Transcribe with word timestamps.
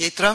Pietro? 0.00 0.34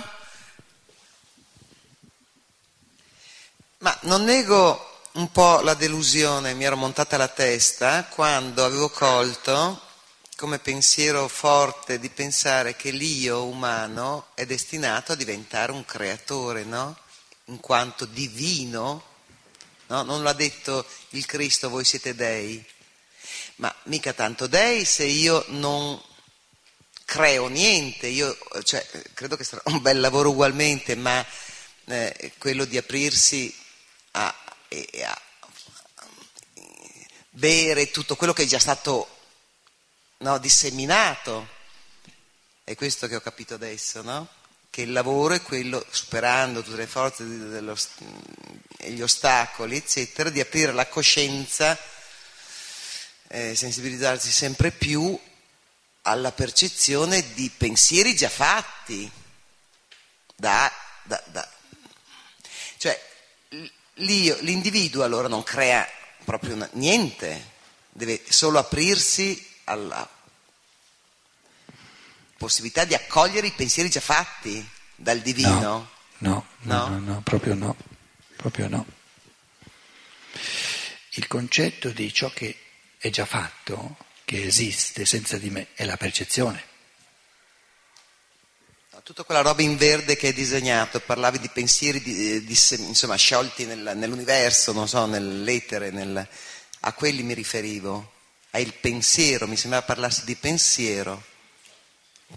Ma 3.80 3.98
non 4.02 4.24
nego 4.24 5.02
un 5.14 5.32
po' 5.32 5.62
la 5.62 5.74
delusione, 5.74 6.54
mi 6.54 6.66
ero 6.66 6.76
montata 6.76 7.18
la 7.18 7.28
testa 7.28 8.06
quando 8.06 8.64
avevo 8.64 8.92
colto 8.92 9.82
come 10.36 10.60
pensiero 10.60 11.28
forte 11.28 11.98
di 11.98 12.12
pensare 12.12 12.76
che 12.76 12.92
l'io 12.92 13.46
umano 13.46 14.28
è 14.36 14.46
destinato 14.46 15.14
a 15.14 15.16
diventare 15.16 15.72
un 15.72 15.84
creatore, 15.84 16.64
no? 16.64 16.96
In 17.46 17.60
quanto 17.60 18.06
divino, 18.06 19.04
no? 19.88 20.04
Non 20.04 20.22
l'ha 20.22 20.34
detto 20.34 20.86
il 21.10 21.26
Cristo, 21.26 21.72
voi 21.72 21.86
siete 21.86 22.14
dei, 22.14 22.64
ma 23.56 23.76
mica 23.86 24.14
tanto 24.14 24.46
dei 24.46 24.86
se 24.86 25.06
io 25.06 25.44
non 25.48 26.00
creo 27.06 27.48
niente, 27.48 28.08
io 28.08 28.36
cioè, 28.64 28.86
credo 29.14 29.38
che 29.38 29.44
sarà 29.44 29.62
un 29.66 29.82
bel 29.82 30.00
lavoro 30.00 30.32
ugualmente, 30.32 30.96
ma 30.96 31.26
eh, 31.86 32.34
quello 32.38 32.66
di 32.66 32.78
aprirsi 32.78 33.56
a, 34.12 34.28
a, 34.28 34.36
a, 35.04 35.22
bere 37.30 37.92
tutto 37.92 38.16
quello 38.16 38.34
che 38.34 38.44
è 38.44 38.48
già 38.48 38.60
stato 38.60 39.08
no, 40.18 40.38
disseminato, 40.40 41.48
è 42.64 42.76
questo 42.76 43.08
che 43.08 43.16
ho 43.16 43.22
capito 43.22 43.54
adesso, 43.54 44.02
no? 44.02 44.28
che 44.76 44.82
il 44.82 44.92
lavoro 44.92 45.36
è 45.36 45.42
quello, 45.42 45.86
superando 45.90 46.62
tutte 46.62 46.76
le 46.76 46.86
forze 46.86 47.24
e 48.78 48.92
gli 48.92 49.02
ostacoli, 49.02 49.78
eccetera, 49.78 50.30
di 50.30 50.42
aprire 50.42 50.74
la 50.74 50.88
coscienza, 50.88 51.80
eh, 53.30 53.56
sensibilizzarsi 53.56 54.30
sempre 54.30 54.72
più 54.72 55.18
alla 56.08 56.32
percezione 56.32 57.34
di 57.34 57.50
pensieri 57.50 58.16
già 58.16 58.30
fatti. 58.30 59.10
Da, 60.36 60.72
da, 61.04 61.22
da. 61.28 61.50
Cioè, 62.78 63.00
l'individuo 63.96 65.04
allora 65.04 65.28
non 65.28 65.44
crea 65.44 65.88
proprio 66.24 66.56
una, 66.56 66.70
niente, 66.74 67.54
deve 67.90 68.22
solo 68.28 68.60
aprirsi 68.60 69.54
alla 69.66 70.08
possibilità 72.38 72.86
di 72.86 72.94
accogliere 72.94 73.48
i 73.48 73.54
pensieri 73.54 73.90
già 73.90 74.02
fatti 74.02 74.68
dal 74.96 75.20
divino. 75.20 75.60
No, 75.60 75.90
no, 76.20 76.46
no, 76.62 76.88
no, 76.88 77.00
no 77.00 77.22
proprio 77.22 77.56
no, 77.56 77.76
proprio 78.36 78.68
no. 78.68 78.86
Il 81.12 81.28
concetto 81.28 81.90
di 81.90 82.14
ciò 82.14 82.30
che 82.30 82.58
è 82.98 83.10
già 83.10 83.26
fatto 83.26 83.98
che 84.26 84.44
esiste 84.44 85.06
senza 85.06 85.38
di 85.38 85.52
me 85.52 85.68
è 85.76 85.86
la 85.86 85.98
percezione. 85.98 86.74
Tutta 89.04 89.24
quella 89.24 89.42
roba 89.42 89.62
in 89.62 89.78
verde 89.78 90.16
che 90.16 90.28
hai 90.28 90.34
disegnato, 90.34 91.00
parlavi 91.00 91.38
di 91.38 91.50
pensieri 91.50 92.02
di, 92.02 92.44
di, 92.44 92.58
insomma, 92.80 93.16
sciolti 93.16 93.66
nel, 93.66 93.92
nell'universo, 93.96 94.72
non 94.72 94.88
so, 94.88 95.06
nell'etere, 95.06 95.92
nel, 95.92 96.28
a 96.80 96.94
quelli 96.94 97.22
mi 97.22 97.36
riferivo, 97.36 98.14
a 98.50 98.60
il 98.60 98.74
pensiero, 98.74 99.48
mi 99.48 99.58
sembrava 99.58 99.86
parlarsi 99.86 100.26
di 100.26 100.36
pensiero, 100.36 101.24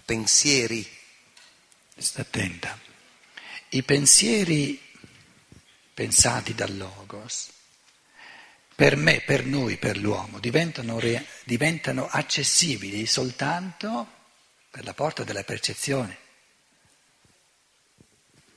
pensieri. 0.05 0.87
Sta 1.97 2.21
attenta. 2.21 2.79
I 3.69 3.81
pensieri 3.81 4.79
pensati 5.91 6.53
dal 6.53 6.77
Logos 6.77 7.47
per 8.79 8.95
me, 8.95 9.19
per 9.19 9.43
noi, 9.43 9.75
per 9.75 9.97
l'uomo, 9.97 10.39
diventano, 10.39 11.01
diventano 11.43 12.07
accessibili 12.09 13.05
soltanto 13.05 14.07
per 14.71 14.85
la 14.85 14.93
porta 14.93 15.25
della 15.25 15.43
percezione. 15.43 16.17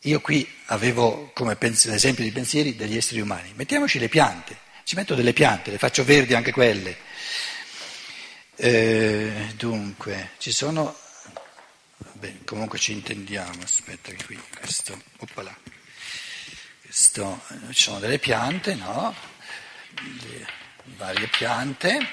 Io 0.03 0.21
qui 0.21 0.49
avevo 0.67 1.33
come 1.35 1.57
pens- 1.57 1.87
esempio 1.87 2.23
di 2.23 2.31
pensieri 2.31 2.77
degli 2.77 2.97
esseri 2.97 3.21
umani. 3.21 3.53
Mettiamoci 3.57 3.99
le 3.99 4.09
piante, 4.09 4.57
ci 4.85 4.95
metto 4.95 5.17
delle 5.17 5.33
piante, 5.33 5.73
le 5.73 5.79
faccio 5.79 6.05
verdi 6.05 6.35
anche 6.35 6.53
quelle. 6.53 6.97
Eh, 8.55 9.55
dunque, 9.57 10.35
ci 10.39 10.53
sono. 10.53 10.97
Beh, 12.13 12.45
comunque 12.45 12.79
ci 12.79 12.93
intendiamo, 12.93 13.61
aspetta 13.61 14.13
qui, 14.25 14.41
questo. 14.57 15.03
Oppala, 15.17 15.53
questo 16.81 17.43
ci 17.73 17.83
sono 17.83 17.99
delle 17.99 18.21
piante, 18.21 18.77
no? 18.77 19.32
Le 20.01 20.47
varie 20.97 21.27
piante. 21.29 22.09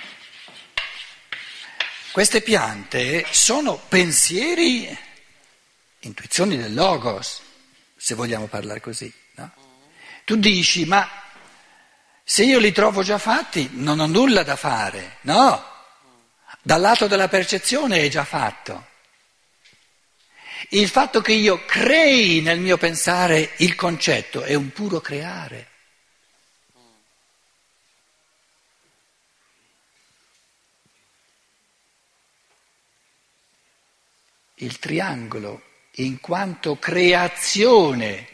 Queste 2.12 2.42
piante 2.42 3.26
sono 3.32 3.78
pensieri, 3.78 4.98
intuizioni 6.00 6.58
del 6.58 6.74
logos, 6.74 7.42
se 7.96 8.16
vogliamo 8.16 8.48
parlare 8.48 8.82
così. 8.82 9.14
No? 9.36 9.54
Tu 10.26 10.36
dici, 10.38 10.86
ma 10.86 11.08
se 12.24 12.44
io 12.44 12.60
li 12.60 12.72
trovo 12.72 13.04
già 13.04 13.18
fatti 13.18 13.70
non 13.74 14.00
ho 14.00 14.08
nulla 14.08 14.44
da 14.44 14.56
fare, 14.56 15.18
no? 15.22 15.66
Dal 16.62 16.82
lato 16.82 17.08
della 17.08 17.28
percezione 17.28 18.02
è 18.02 18.10
già 18.10 18.26
fatto. 18.26 18.88
Il 20.70 20.90
fatto 20.90 21.22
che 21.22 21.32
io 21.32 21.66
crei 21.66 22.42
nel 22.42 22.60
mio 22.60 22.78
pensare 22.78 23.54
il 23.58 23.76
concetto 23.76 24.44
è 24.44 24.54
un 24.54 24.72
puro 24.72 25.00
creare. 25.00 25.69
Il 34.62 34.80
triangolo 34.80 35.62
in 35.96 36.20
quanto 36.20 36.78
creazione 36.78 38.28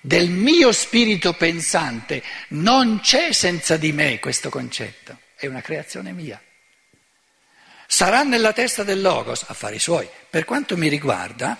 del 0.00 0.30
mio 0.30 0.72
spirito 0.72 1.32
pensante, 1.34 2.22
non 2.48 3.00
c'è 3.00 3.32
senza 3.32 3.76
di 3.76 3.92
me 3.92 4.18
questo 4.18 4.48
concetto, 4.50 5.18
è 5.36 5.46
una 5.46 5.60
creazione 5.60 6.12
mia. 6.12 6.42
Sarà 7.86 8.22
nella 8.22 8.52
testa 8.52 8.82
del 8.82 9.00
Logos, 9.00 9.44
affari 9.46 9.78
suoi. 9.78 10.08
Per 10.30 10.44
quanto 10.44 10.76
mi 10.76 10.88
riguarda, 10.88 11.58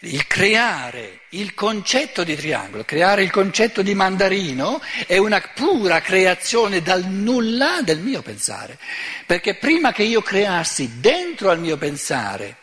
il 0.00 0.26
creare 0.26 1.20
il 1.30 1.54
concetto 1.54 2.24
di 2.24 2.34
triangolo, 2.34 2.84
creare 2.84 3.22
il 3.22 3.30
concetto 3.30 3.80
di 3.80 3.94
mandarino 3.94 4.82
è 5.06 5.16
una 5.18 5.40
pura 5.54 6.00
creazione 6.00 6.82
dal 6.82 7.06
nulla 7.06 7.80
del 7.82 8.00
mio 8.00 8.22
pensare, 8.22 8.76
perché 9.24 9.54
prima 9.54 9.92
che 9.92 10.02
io 10.02 10.20
creassi 10.20 10.98
dentro 10.98 11.50
al 11.50 11.60
mio 11.60 11.76
pensare 11.76 12.56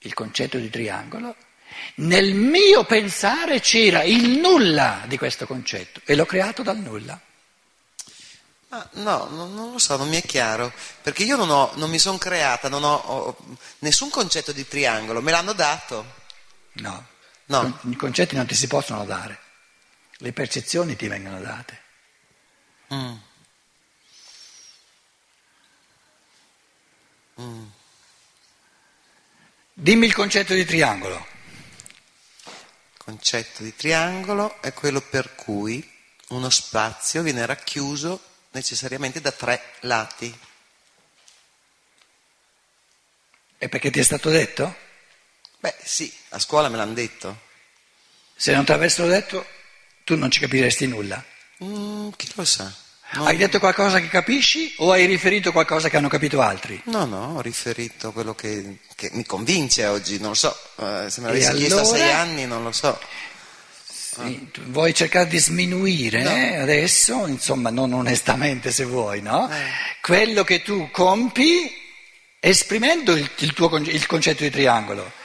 il 0.00 0.14
concetto 0.14 0.58
di 0.58 0.70
triangolo, 0.70 1.36
nel 1.96 2.34
mio 2.34 2.84
pensare 2.84 3.60
c'era 3.60 4.02
il 4.02 4.38
nulla 4.38 5.02
di 5.06 5.16
questo 5.18 5.46
concetto 5.46 6.00
e 6.04 6.14
l'ho 6.14 6.26
creato 6.26 6.62
dal 6.62 6.78
nulla. 6.78 7.20
Ah, 8.72 8.88
no, 8.94 9.26
non, 9.30 9.52
non, 9.54 9.72
lo 9.72 9.78
so, 9.78 9.96
non 9.96 10.08
mi 10.08 10.16
è 10.16 10.22
chiaro, 10.22 10.72
perché 11.02 11.24
io 11.24 11.36
non, 11.36 11.50
ho, 11.50 11.72
non 11.74 11.90
mi 11.90 11.98
sono 11.98 12.18
creata, 12.18 12.68
non 12.68 12.84
ho, 12.84 12.94
ho, 12.94 13.36
nessun 13.80 14.10
concetto 14.10 14.52
di 14.52 14.66
triangolo, 14.66 15.20
me 15.20 15.32
l'hanno 15.32 15.52
dato. 15.52 16.18
No, 16.74 17.06
no, 17.46 17.80
i 17.88 17.96
concetti 17.96 18.36
non 18.36 18.46
ti 18.46 18.54
si 18.54 18.68
possono 18.68 19.04
dare, 19.04 19.40
le 20.18 20.32
percezioni 20.32 20.94
ti 20.94 21.08
vengono 21.08 21.40
date. 21.40 21.82
Mm. 22.94 23.14
Mm. 27.40 27.66
Dimmi 29.82 30.04
il 30.04 30.12
concetto 30.12 30.52
di 30.52 30.66
triangolo. 30.66 31.26
Il 32.44 32.98
concetto 32.98 33.62
di 33.62 33.74
triangolo 33.74 34.60
è 34.60 34.74
quello 34.74 35.00
per 35.00 35.34
cui 35.34 35.90
uno 36.28 36.50
spazio 36.50 37.22
viene 37.22 37.46
racchiuso 37.46 38.22
necessariamente 38.50 39.22
da 39.22 39.32
tre 39.32 39.72
lati. 39.80 40.38
E 43.56 43.68
perché 43.70 43.90
ti 43.90 44.00
è 44.00 44.02
stato 44.02 44.28
detto? 44.28 44.76
Beh 45.60 45.76
sì, 45.82 46.14
a 46.28 46.38
scuola 46.38 46.68
me 46.68 46.76
l'hanno 46.76 46.92
detto. 46.92 47.40
Se 48.36 48.52
non 48.52 48.66
ti 48.66 48.72
avessero 48.72 49.08
detto, 49.08 49.46
tu 50.04 50.14
non 50.14 50.30
ci 50.30 50.40
capiresti 50.40 50.86
nulla. 50.88 51.24
Mm, 51.64 52.10
chi 52.16 52.30
lo 52.34 52.44
sa? 52.44 52.70
No, 53.12 53.24
hai 53.24 53.36
detto 53.36 53.58
qualcosa 53.58 53.98
che 53.98 54.08
capisci 54.08 54.72
o 54.78 54.92
hai 54.92 55.04
riferito 55.04 55.50
qualcosa 55.50 55.88
che 55.88 55.96
hanno 55.96 56.08
capito 56.08 56.40
altri? 56.40 56.80
No, 56.84 57.04
no, 57.06 57.34
ho 57.36 57.40
riferito 57.40 58.12
quello 58.12 58.34
che, 58.34 58.78
che 58.94 59.10
mi 59.14 59.26
convince 59.26 59.86
oggi, 59.86 60.18
non 60.20 60.28
lo 60.28 60.34
so, 60.34 60.56
eh, 60.76 61.10
se 61.10 61.20
me 61.20 61.26
l'avessi 61.26 61.48
allora... 61.48 61.66
chiesto 61.66 61.80
a 61.80 61.84
sei 61.84 62.12
anni 62.12 62.46
non 62.46 62.62
lo 62.62 62.70
so. 62.70 62.98
Sì, 63.84 64.48
vuoi 64.66 64.92
cercare 64.94 65.28
di 65.28 65.38
sminuire 65.38 66.22
no. 66.22 66.30
eh, 66.30 66.56
adesso, 66.56 67.26
insomma 67.26 67.70
non 67.70 67.92
onestamente 67.92 68.70
se 68.70 68.84
vuoi, 68.84 69.22
no? 69.22 69.50
Eh. 69.50 69.56
Quello 70.00 70.44
che 70.44 70.62
tu 70.62 70.90
compi 70.90 71.72
esprimendo 72.40 73.12
il, 73.16 73.28
il, 73.38 73.52
tuo, 73.52 73.76
il 73.76 74.06
concetto 74.06 74.42
di 74.42 74.50
triangolo. 74.50 75.18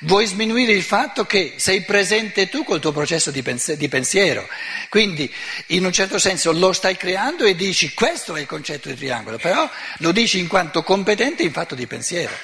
Vuoi 0.00 0.26
sminuire 0.26 0.72
il 0.72 0.82
fatto 0.82 1.24
che 1.24 1.54
sei 1.56 1.82
presente 1.82 2.48
tu 2.48 2.64
col 2.64 2.80
tuo 2.80 2.92
processo 2.92 3.30
di, 3.30 3.42
pens- 3.42 3.74
di, 3.74 3.88
pensiero, 3.88 4.48
quindi 4.88 5.32
in 5.68 5.84
un 5.84 5.92
certo 5.92 6.18
senso 6.18 6.52
lo 6.52 6.72
stai 6.72 6.96
creando 6.96 7.44
e 7.44 7.54
dici 7.54 7.94
questo 7.94 8.36
è 8.36 8.40
il 8.40 8.46
concetto 8.46 8.88
di 8.88 8.96
triangolo, 8.96 9.38
però 9.38 9.68
lo 9.98 10.12
dici 10.12 10.38
in 10.38 10.46
quanto 10.46 10.82
competente 10.82 11.42
in 11.42 11.52
fatto 11.52 11.74
di 11.74 11.86
pensiero, 11.86 12.34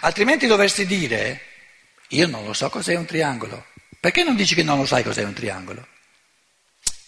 altrimenti 0.00 0.46
dovresti 0.46 0.86
dire 0.86 1.40
io 2.08 2.26
non 2.26 2.44
lo 2.44 2.52
so 2.52 2.68
cos'è 2.70 2.94
un 2.94 3.04
triangolo. 3.04 3.66
Perché 3.98 4.22
non 4.22 4.36
dici 4.36 4.54
che 4.54 4.62
non 4.62 4.78
lo 4.78 4.86
sai 4.86 5.02
cos'è 5.02 5.24
un 5.24 5.32
triangolo? 5.32 5.86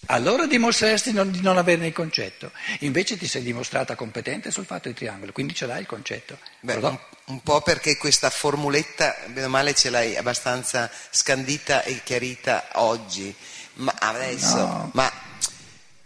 Allora 0.07 0.47
dimostreresti 0.47 1.13
non, 1.13 1.31
di 1.31 1.41
non 1.43 1.59
averne 1.59 1.89
il 1.89 1.93
concetto. 1.93 2.53
Invece 2.81 3.19
ti 3.19 3.27
sei 3.27 3.43
dimostrata 3.43 3.95
competente 3.95 4.51
sul 4.51 4.65
fatto 4.65 4.89
del 4.89 4.95
triangolo, 4.95 5.33
quindi 5.33 5.55
ce 5.55 5.67
l'hai 5.67 5.81
il 5.81 5.87
concetto. 5.87 6.39
Beh, 6.61 6.77
un, 6.77 6.99
un, 7.27 7.43
po' 7.43 7.61
perché 7.61 7.97
questa 7.97 8.31
formuletta, 8.31 9.15
bene 9.27 9.47
o 9.47 9.51
male, 9.51 9.75
ce 9.75 9.91
l'hai 9.91 10.17
abbastanza 10.17 10.91
scandita 11.11 11.83
e 11.83 12.01
chiarita 12.03 12.69
oggi. 12.75 13.35
Ma 13.75 13.95
adesso, 13.99 14.57
no. 14.57 14.91
ma 14.95 15.13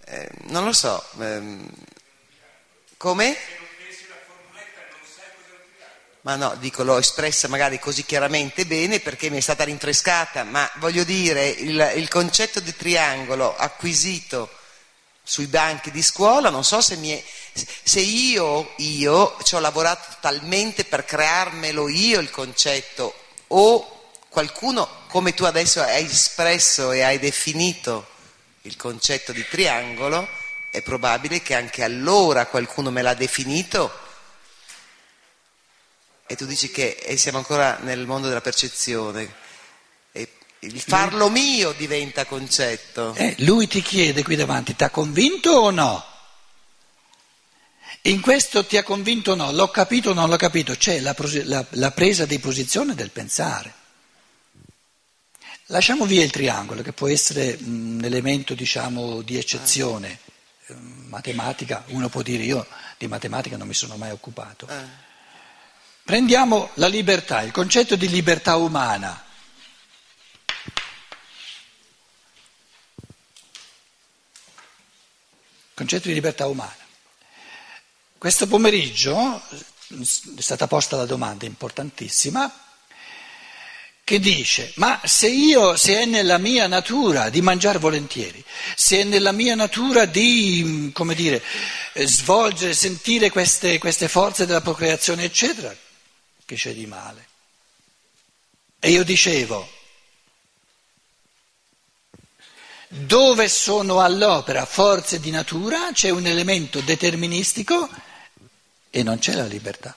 eh, 0.07 0.29
non 0.47 0.65
lo 0.65 0.73
so. 0.73 1.03
Ehm, 1.21 1.69
come? 2.97 3.37
Ma 6.23 6.37
no, 6.37 6.55
dico, 6.61 6.85
l'ho 6.85 6.99
espressa 6.99 7.49
magari 7.49 7.81
così 7.81 8.05
chiaramente 8.05 8.65
bene 8.65 9.01
perché 9.01 9.29
mi 9.29 9.39
è 9.39 9.41
stata 9.41 9.65
rinfrescata, 9.65 10.45
ma 10.45 10.71
voglio 10.77 11.03
dire, 11.03 11.49
il, 11.49 11.93
il 11.97 12.09
concetto 12.09 12.61
di 12.61 12.77
triangolo 12.77 13.57
acquisito 13.57 14.49
sui 15.21 15.47
banchi 15.47 15.91
di 15.91 16.01
scuola, 16.01 16.49
non 16.49 16.63
so 16.63 16.81
se, 16.81 16.97
è, 17.01 17.25
se 17.83 18.01
io, 18.01 18.73
io 18.77 19.37
ci 19.43 19.57
ho 19.57 19.59
lavorato 19.59 20.17
talmente 20.21 20.85
per 20.85 21.05
crearmelo 21.05 21.89
io 21.89 22.21
il 22.21 22.31
concetto 22.31 23.13
o 23.49 24.11
qualcuno, 24.29 24.89
come 25.09 25.35
tu 25.35 25.43
adesso 25.43 25.81
hai 25.83 26.05
espresso 26.05 26.93
e 26.93 27.03
hai 27.03 27.19
definito 27.19 28.07
il 28.63 28.77
concetto 28.77 29.33
di 29.33 29.45
triangolo, 29.49 30.29
è 30.71 30.83
probabile 30.83 31.43
che 31.43 31.55
anche 31.55 31.83
allora 31.83 32.47
qualcuno 32.47 32.93
me 32.93 33.03
l'ha 33.03 33.15
definito 33.15 34.02
e 36.33 36.37
tu 36.37 36.47
dici 36.47 36.71
che 36.71 36.97
e 37.05 37.19
siamo 37.19 37.37
ancora 37.37 37.77
nel 37.83 38.07
mondo 38.07 38.27
della 38.27 38.41
percezione. 38.41 39.35
E 40.13 40.33
il 40.61 40.81
farlo 40.81 41.29
mio 41.29 41.73
diventa 41.73 42.25
concetto. 42.25 43.15
Eh, 43.17 43.35
lui 43.41 43.67
ti 43.67 43.83
chiede 43.83 44.23
qui 44.23 44.35
davanti, 44.35 44.75
ti 44.75 44.83
ha 44.83 44.89
convinto 44.89 45.51
o 45.51 45.71
no? 45.71 46.03
In 48.05 48.23
questo 48.23 48.65
ti 48.65 48.79
ha 48.79 48.83
convinto 48.83 49.33
o 49.33 49.35
no? 49.35 49.53
L'ho 49.53 49.69
capito 49.69 50.11
o 50.11 50.15
non 50.15 50.31
l'ho 50.31 50.39
capito? 50.39 50.75
C'è 50.75 51.01
la, 51.01 51.15
la, 51.45 51.67
la 51.69 51.91
presa 51.91 52.25
di 52.25 52.39
posizione 52.39 52.95
del 52.95 53.11
pensare. 53.11 53.75
Lasciamo 55.67 56.07
via 56.07 56.25
il 56.25 56.31
triangolo, 56.31 56.81
che 56.81 56.95
può 56.95 57.09
essere 57.09 57.59
un 57.61 58.01
elemento 58.03 58.55
diciamo, 58.55 59.21
di 59.21 59.37
eccezione. 59.37 60.19
Eh, 60.67 60.75
matematica, 60.75 61.85
uno 61.89 62.09
può 62.09 62.23
dire 62.23 62.43
io 62.43 62.67
di 62.97 63.07
matematica 63.07 63.59
non 63.59 63.69
mi 63.69 63.75
sono 63.75 63.99
mai 63.99 64.13
occupato. 64.13 64.67
Prendiamo 66.05 66.71
la 66.75 66.89
libertà, 66.89 67.43
il 67.43 67.53
concetto 67.53 67.95
di 67.95 68.09
libertà 68.09 68.57
umana. 68.57 69.25
Concetto 75.75 76.09
di 76.09 76.15
libertà 76.15 76.47
umana. 76.47 76.77
Questo 78.19 78.47
pomeriggio 78.47 79.43
è 79.49 80.41
stata 80.41 80.67
posta 80.67 80.97
la 80.97 81.07
domanda 81.07 81.47
importantissima 81.47 82.53
che 84.05 84.19
dice, 84.19 84.73
ma 84.77 85.01
se 85.05 85.29
io, 85.29 85.77
se 85.77 86.01
è 86.01 86.05
nella 86.05 86.39
mia 86.39 86.67
natura 86.67 87.31
di 87.31 87.41
mangiare 87.41 87.79
volentieri, 87.79 88.45
se 88.75 89.01
è 89.01 89.05
nella 89.05 89.33
mia 89.33 89.55
natura 89.55 90.05
di, 90.05 90.91
come 90.93 91.15
dire, 91.15 91.43
svolgere, 91.95 92.75
sentire 92.75 93.31
queste, 93.31 93.79
queste 93.79 94.09
forze 94.09 94.45
della 94.45 94.61
procreazione, 94.61 95.25
eccetera, 95.25 95.75
che 96.45 96.57
c'è 96.57 96.73
di 96.75 96.87
male. 96.87 97.29
E 98.79 98.91
io 98.91 99.05
dicevo, 99.05 99.69
dove 102.89 103.49
sono 103.49 104.01
all'opera 104.01 104.67
forze 104.67 105.19
di 105.19 105.31
natura 105.31 105.93
c'è 105.93 106.11
un 106.11 106.27
elemento 106.27 106.81
deterministico 106.81 107.89
e 108.91 109.03
non 109.03 109.19
c'è 109.19 109.35
la 109.35 109.47
libertà. 109.47 109.97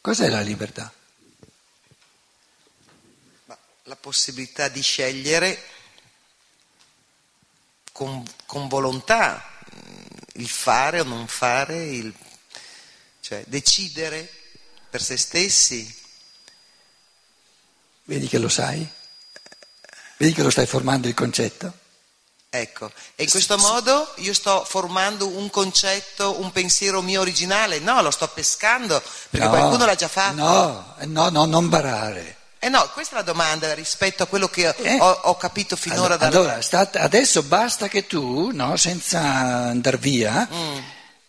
Cos'è 0.00 0.28
la 0.28 0.40
libertà? 0.40 0.92
La 3.84 3.96
possibilità 3.96 4.68
di 4.68 4.80
scegliere 4.80 5.60
con, 8.06 8.22
con 8.46 8.68
volontà 8.68 9.42
mm, 9.74 10.16
il 10.34 10.48
fare 10.48 11.00
o 11.00 11.04
non 11.04 11.26
fare, 11.26 11.86
il, 11.86 12.14
cioè 13.20 13.42
decidere 13.48 14.30
per 14.88 15.02
se 15.02 15.16
stessi. 15.16 16.02
Vedi 18.04 18.28
che 18.28 18.38
lo 18.38 18.48
sai? 18.48 18.88
Vedi 20.18 20.32
che 20.32 20.42
lo 20.44 20.50
stai 20.50 20.66
formando 20.66 21.08
il 21.08 21.14
concetto? 21.14 21.84
Ecco, 22.48 22.92
e 23.16 23.24
in 23.24 23.30
questo 23.30 23.58
modo 23.58 24.12
io 24.18 24.32
sto 24.32 24.64
formando 24.64 25.26
un 25.26 25.50
concetto, 25.50 26.40
un 26.40 26.52
pensiero 26.52 27.02
mio 27.02 27.20
originale? 27.20 27.80
No, 27.80 28.00
lo 28.02 28.12
sto 28.12 28.28
pescando 28.28 29.02
perché 29.30 29.46
no, 29.46 29.52
qualcuno 29.52 29.84
l'ha 29.84 29.96
già 29.96 30.08
fatto. 30.08 30.36
No, 30.36 30.94
no, 31.00 31.28
no, 31.28 31.44
non 31.44 31.68
barare. 31.68 32.36
Eh 32.58 32.68
no, 32.68 32.88
questa 32.92 33.14
è 33.14 33.18
la 33.18 33.24
domanda 33.24 33.72
rispetto 33.74 34.22
a 34.22 34.26
quello 34.26 34.48
che 34.48 34.68
eh? 34.68 34.98
ho, 34.98 35.10
ho, 35.10 35.36
capito 35.36 35.76
finora 35.76 36.14
allora, 36.14 36.16
dalla... 36.16 36.38
allora 36.38 36.62
sta, 36.62 36.90
adesso 36.94 37.42
basta 37.42 37.86
che 37.86 38.06
tu, 38.06 38.50
no, 38.52 38.76
senza 38.76 39.20
andare 39.20 39.98
via, 39.98 40.48
mm. 40.52 40.78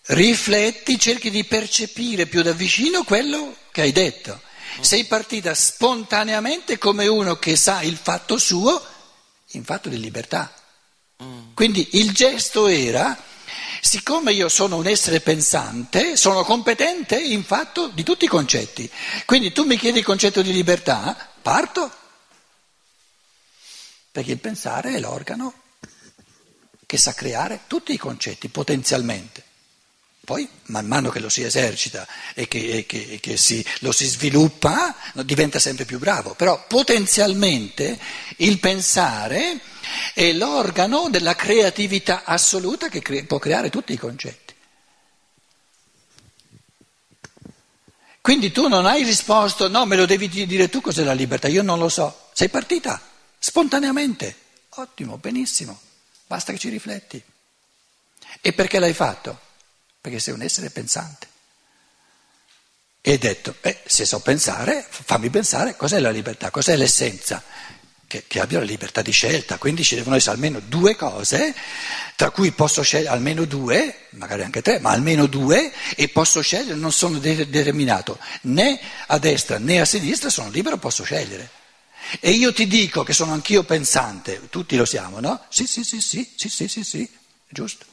rifletti, 0.07 0.97
cerchi 0.97 1.29
di 1.29 1.43
percepire 1.43 2.27
più 2.27 2.41
da 2.41 2.53
vicino 2.53 3.03
quello 3.03 3.55
che 3.71 3.81
hai 3.81 3.91
detto. 3.91 4.41
Mm. 4.77 4.81
Sei 4.81 5.03
partita 5.03 5.53
spontaneamente 5.53 6.77
come 6.77 7.07
uno 7.07 7.35
che 7.35 7.55
sa 7.55 7.81
il 7.81 7.97
fatto 7.97 8.37
suo, 8.37 8.81
in 9.51 9.63
fatto 9.63 9.89
di 9.89 9.99
libertà. 9.99 10.51
Mm. 11.21 11.53
Quindi 11.53 11.89
il 11.93 12.13
gesto 12.13 12.67
era, 12.67 13.15
siccome 13.81 14.31
io 14.31 14.49
sono 14.49 14.77
un 14.77 14.87
essere 14.87 15.19
pensante, 15.19 16.15
sono 16.15 16.43
competente 16.43 17.19
in 17.19 17.43
fatto 17.43 17.87
di 17.87 18.03
tutti 18.03 18.25
i 18.25 18.29
concetti. 18.29 18.89
Quindi 19.25 19.51
tu 19.51 19.63
mi 19.63 19.77
chiedi 19.77 19.99
il 19.99 20.05
concetto 20.05 20.41
di 20.41 20.51
libertà, 20.51 21.31
parto. 21.41 21.91
Perché 24.11 24.31
il 24.31 24.39
pensare 24.39 24.95
è 24.95 24.99
l'organo 24.99 25.53
che 26.85 26.97
sa 26.97 27.13
creare 27.13 27.61
tutti 27.67 27.93
i 27.93 27.97
concetti 27.97 28.47
potenzialmente. 28.49 29.46
Poi, 30.27 30.45
man 30.63 30.85
mano 30.87 31.09
che 31.09 31.21
lo 31.21 31.29
si 31.29 31.41
esercita 31.41 32.05
e 32.33 32.49
che, 32.49 32.59
e 32.59 32.85
che, 32.85 33.11
e 33.11 33.19
che 33.21 33.37
si, 33.37 33.65
lo 33.79 33.93
si 33.93 34.05
sviluppa, 34.05 34.93
diventa 35.23 35.57
sempre 35.57 35.85
più 35.85 35.99
bravo. 35.99 36.33
Però 36.33 36.65
potenzialmente 36.67 37.97
il 38.39 38.59
pensare 38.59 39.57
è 40.13 40.33
l'organo 40.33 41.07
della 41.09 41.33
creatività 41.33 42.25
assoluta 42.25 42.89
che 42.89 43.01
cre- 43.01 43.23
può 43.23 43.39
creare 43.39 43.69
tutti 43.69 43.93
i 43.93 43.97
concetti. 43.97 44.53
Quindi 48.19 48.51
tu 48.51 48.67
non 48.67 48.85
hai 48.85 49.05
risposto, 49.05 49.69
no, 49.69 49.85
me 49.85 49.95
lo 49.95 50.05
devi 50.05 50.27
dire 50.27 50.67
tu 50.67 50.81
cos'è 50.81 51.05
la 51.05 51.13
libertà, 51.13 51.47
io 51.47 51.63
non 51.63 51.79
lo 51.79 51.87
so. 51.87 52.27
Sei 52.33 52.49
partita 52.49 53.01
spontaneamente. 53.39 54.35
Ottimo, 54.71 55.17
benissimo, 55.19 55.79
basta 56.27 56.51
che 56.51 56.59
ci 56.59 56.67
rifletti. 56.67 57.23
E 58.41 58.51
perché 58.51 58.79
l'hai 58.79 58.93
fatto? 58.93 59.45
Perché 60.01 60.19
sei 60.19 60.33
un 60.33 60.41
essere 60.41 60.69
pensante. 60.69 61.27
E 63.07 63.11
hai 63.11 63.17
detto, 63.19 63.55
eh, 63.61 63.79
se 63.85 64.03
so 64.03 64.19
pensare, 64.19 64.85
fammi 64.89 65.29
pensare 65.29 65.77
cos'è 65.77 65.97
la 65.99 66.09
libertà, 66.09 66.51
cos'è 66.51 66.75
l'essenza. 66.75 67.41
Che, 68.05 68.23
che, 68.25 68.39
abbia 68.39 68.59
la 68.59 68.65
libertà 68.65 69.01
di 69.01 69.11
scelta, 69.11 69.57
quindi 69.57 69.83
ci 69.83 69.95
devono 69.95 70.15
essere 70.15 70.35
almeno 70.35 70.61
due 70.61 70.95
cose, 70.95 71.53
tra 72.15 72.29
cui 72.31 72.51
posso 72.51 72.81
scegliere 72.81 73.09
almeno 73.09 73.43
due, 73.43 74.07
magari 74.11 74.43
anche 74.43 74.61
tre, 74.61 74.79
ma 74.79 74.91
almeno 74.91 75.25
due, 75.25 75.73
e 75.95 76.07
posso 76.07 76.39
scegliere, 76.41 76.75
non 76.75 76.93
sono 76.93 77.19
de- 77.19 77.49
determinato 77.49 78.17
né 78.43 78.79
a 79.07 79.17
destra 79.17 79.57
né 79.57 79.81
a 79.81 79.85
sinistra, 79.85 80.29
sono 80.29 80.49
libero, 80.49 80.77
posso 80.77 81.03
scegliere. 81.03 81.49
E 82.21 82.31
io 82.31 82.53
ti 82.53 82.67
dico 82.67 83.03
che 83.03 83.13
sono 83.13 83.33
anch'io 83.33 83.63
pensante, 83.63 84.49
tutti 84.49 84.77
lo 84.77 84.85
siamo, 84.85 85.19
no? 85.19 85.45
Sì, 85.49 85.65
sì, 85.67 85.83
sì, 85.83 85.99
sì, 85.99 86.29
sì, 86.35 86.49
sì, 86.49 86.67
sì, 86.67 86.83
sì, 86.83 87.09
giusto. 87.49 87.85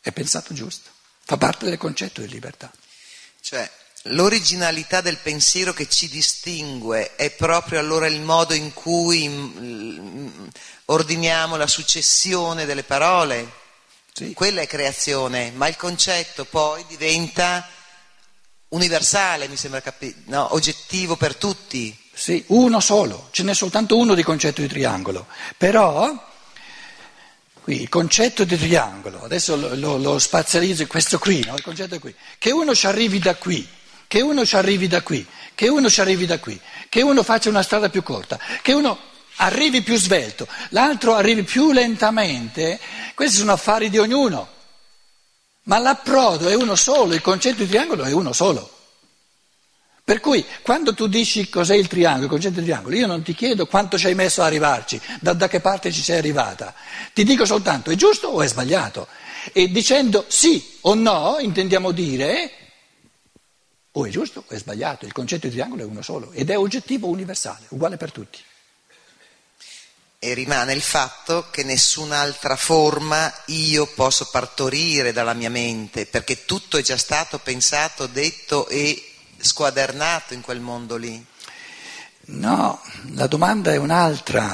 È 0.00 0.12
pensato 0.12 0.54
giusto, 0.54 0.90
fa 1.24 1.36
parte 1.36 1.66
del 1.66 1.78
concetto 1.78 2.20
di 2.20 2.28
libertà. 2.28 2.70
Cioè, 3.40 3.70
L'originalità 4.04 5.02
del 5.02 5.18
pensiero 5.18 5.74
che 5.74 5.86
ci 5.86 6.08
distingue 6.08 7.16
è 7.16 7.30
proprio 7.32 7.80
allora 7.80 8.06
il 8.06 8.22
modo 8.22 8.54
in 8.54 8.72
cui 8.72 9.28
mm, 9.28 10.46
ordiniamo 10.86 11.56
la 11.56 11.66
successione 11.66 12.64
delle 12.64 12.82
parole. 12.82 13.58
Sì. 14.14 14.32
Quella 14.32 14.62
è 14.62 14.66
creazione, 14.66 15.50
ma 15.50 15.68
il 15.68 15.76
concetto 15.76 16.46
poi 16.46 16.86
diventa 16.88 17.68
universale, 18.68 19.48
mi 19.48 19.56
sembra 19.56 19.82
capire, 19.82 20.22
no? 20.26 20.54
oggettivo 20.54 21.16
per 21.16 21.36
tutti. 21.36 21.94
Sì, 22.12 22.42
uno 22.48 22.80
solo, 22.80 23.28
ce 23.32 23.42
n'è 23.42 23.54
soltanto 23.54 23.98
uno 23.98 24.14
di 24.14 24.22
concetto 24.22 24.62
di 24.62 24.68
triangolo. 24.68 25.26
Però 25.58 26.29
qui, 27.70 27.82
il 27.82 27.88
concetto 27.88 28.42
di 28.42 28.56
triangolo, 28.56 29.22
adesso 29.22 29.54
lo, 29.54 29.76
lo, 29.76 29.96
lo 29.96 30.18
spazializzo, 30.18 30.84
questo 30.88 31.20
qui, 31.20 31.44
no? 31.46 31.54
il 31.54 31.62
concetto 31.62 31.94
è 31.94 31.98
qui, 32.00 32.12
che 32.36 32.50
uno 32.50 32.74
ci 32.74 32.86
arrivi 32.86 33.20
da 33.20 33.36
qui, 33.36 33.66
che 34.08 34.20
uno 34.20 34.44
ci 34.44 34.56
arrivi 34.56 34.88
da 34.88 35.02
qui, 35.02 35.24
che 35.54 35.68
uno 35.68 35.88
ci 35.88 36.00
arrivi 36.00 36.26
da 36.26 36.40
qui, 36.40 36.60
che 36.88 37.02
uno 37.02 37.22
faccia 37.22 37.48
una 37.48 37.62
strada 37.62 37.88
più 37.88 38.02
corta, 38.02 38.40
che 38.60 38.72
uno 38.72 38.98
arrivi 39.36 39.82
più 39.82 39.96
svelto, 39.96 40.48
l'altro 40.70 41.14
arrivi 41.14 41.44
più 41.44 41.70
lentamente, 41.70 42.80
questi 43.14 43.36
sono 43.36 43.52
affari 43.52 43.88
di 43.88 43.98
ognuno, 43.98 44.48
ma 45.64 45.78
l'approdo 45.78 46.48
è 46.48 46.54
uno 46.54 46.74
solo, 46.74 47.14
il 47.14 47.20
concetto 47.20 47.62
di 47.62 47.68
triangolo 47.68 48.02
è 48.02 48.12
uno 48.12 48.32
solo. 48.32 48.78
Per 50.10 50.18
cui 50.18 50.44
quando 50.62 50.92
tu 50.92 51.06
dici 51.06 51.48
cos'è 51.48 51.76
il 51.76 51.86
triangolo, 51.86 52.24
il 52.24 52.30
concetto 52.30 52.58
di 52.58 52.64
triangolo, 52.64 52.96
io 52.96 53.06
non 53.06 53.22
ti 53.22 53.32
chiedo 53.32 53.68
quanto 53.68 53.96
ci 53.96 54.08
hai 54.08 54.16
messo 54.16 54.42
a 54.42 54.46
arrivarci, 54.46 55.00
da, 55.20 55.34
da 55.34 55.46
che 55.46 55.60
parte 55.60 55.92
ci 55.92 56.02
sei 56.02 56.18
arrivata, 56.18 56.74
ti 57.14 57.22
dico 57.22 57.46
soltanto 57.46 57.92
è 57.92 57.94
giusto 57.94 58.26
o 58.26 58.42
è 58.42 58.48
sbagliato. 58.48 59.06
E 59.52 59.70
dicendo 59.70 60.24
sì 60.26 60.78
o 60.80 60.94
no 60.94 61.36
intendiamo 61.38 61.92
dire 61.92 62.50
o 63.92 64.04
è 64.04 64.08
giusto 64.08 64.42
o 64.44 64.52
è 64.52 64.58
sbagliato, 64.58 65.06
il 65.06 65.12
concetto 65.12 65.46
di 65.46 65.52
triangolo 65.52 65.82
è 65.82 65.86
uno 65.86 66.02
solo 66.02 66.32
ed 66.32 66.50
è 66.50 66.58
oggettivo 66.58 67.06
universale, 67.06 67.66
uguale 67.68 67.96
per 67.96 68.10
tutti. 68.10 68.40
E 70.18 70.34
rimane 70.34 70.72
il 70.72 70.82
fatto 70.82 71.50
che 71.52 71.62
nessun'altra 71.62 72.56
forma 72.56 73.32
io 73.46 73.86
posso 73.86 74.28
partorire 74.28 75.12
dalla 75.12 75.34
mia 75.34 75.50
mente, 75.50 76.06
perché 76.06 76.44
tutto 76.44 76.78
è 76.78 76.82
già 76.82 76.96
stato 76.96 77.38
pensato, 77.38 78.08
detto 78.08 78.66
e 78.66 79.09
squadernato 79.40 80.34
in 80.34 80.40
quel 80.40 80.60
mondo 80.60 80.96
lì? 80.96 81.24
No, 82.26 82.80
la 83.14 83.26
domanda 83.26 83.72
è 83.72 83.76
un'altra. 83.76 84.52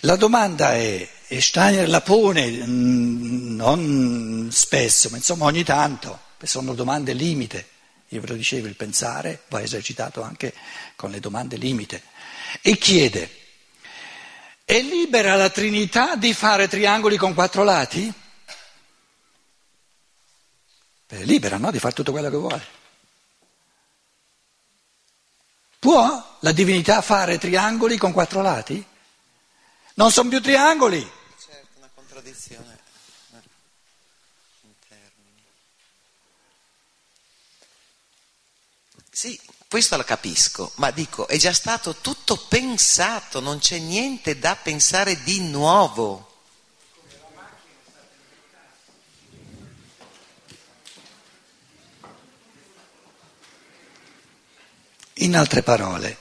La 0.00 0.16
domanda 0.16 0.74
è, 0.74 1.08
e 1.26 1.40
Steiner 1.40 1.88
la 1.88 2.02
pone 2.02 2.48
mm, 2.48 3.56
non 3.56 4.48
spesso, 4.52 5.08
ma 5.10 5.16
insomma 5.16 5.46
ogni 5.46 5.64
tanto, 5.64 6.20
sono 6.42 6.74
domande 6.74 7.12
limite. 7.12 7.68
Io 8.10 8.20
ve 8.20 8.28
lo 8.28 8.34
dicevo, 8.34 8.68
il 8.68 8.76
pensare 8.76 9.42
va 9.48 9.60
esercitato 9.60 10.22
anche 10.22 10.54
con 10.94 11.10
le 11.10 11.18
domande 11.18 11.56
limite. 11.56 12.02
E 12.62 12.78
chiede, 12.78 13.28
è 14.64 14.80
libera 14.80 15.34
la 15.34 15.50
Trinità 15.50 16.14
di 16.14 16.32
fare 16.32 16.68
triangoli 16.68 17.16
con 17.16 17.34
quattro 17.34 17.64
lati? 17.64 18.12
È 21.08 21.22
libera, 21.22 21.56
no? 21.56 21.70
Di 21.70 21.78
fare 21.78 21.94
tutto 21.94 22.12
quello 22.12 22.30
che 22.30 22.36
vuole. 22.36 22.66
Può 25.86 26.36
la 26.40 26.50
divinità 26.50 27.00
fare 27.00 27.38
triangoli 27.38 27.96
con 27.96 28.10
quattro 28.10 28.42
lati? 28.42 28.84
Non 29.94 30.10
sono 30.10 30.28
più 30.28 30.40
triangoli. 30.42 30.98
Certo, 30.98 31.68
una 31.76 31.88
contraddizione. 31.94 32.76
Sì, 39.12 39.40
questo 39.68 39.96
lo 39.96 40.02
capisco, 40.02 40.72
ma 40.78 40.90
dico, 40.90 41.28
è 41.28 41.36
già 41.36 41.52
stato 41.52 41.94
tutto 41.94 42.36
pensato, 42.36 43.38
non 43.38 43.60
c'è 43.60 43.78
niente 43.78 44.40
da 44.40 44.56
pensare 44.56 45.22
di 45.22 45.38
nuovo. 45.38 46.35
In 55.20 55.34
altre 55.34 55.62
parole, 55.62 56.14